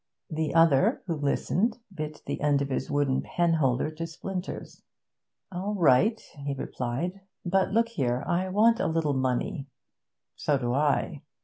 [0.31, 4.81] The other, who listened, bit the end of his wooden penholder to splinters.
[5.51, 7.21] 'All right,' he replied.
[7.45, 9.67] 'But, look here, I want a little money.'
[10.35, 11.21] 'So do I.'